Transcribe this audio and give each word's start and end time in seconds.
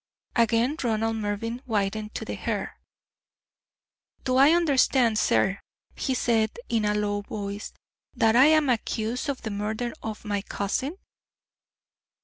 Again 0.35 0.77
Ronald 0.83 1.17
Mervyn 1.17 1.59
whitened 1.67 2.15
to 2.15 2.25
the 2.25 2.33
hair. 2.33 2.79
"Do 4.23 4.37
I 4.37 4.49
understand, 4.49 5.19
sir," 5.19 5.59
he 5.95 6.15
said 6.15 6.57
in 6.69 6.85
a 6.85 6.95
low 6.95 7.21
voice, 7.21 7.71
"that 8.15 8.35
I 8.35 8.45
am 8.47 8.67
accused 8.67 9.29
of 9.29 9.43
the 9.43 9.51
murder 9.51 9.93
of 10.01 10.25
my 10.25 10.41
cousin?" 10.41 10.97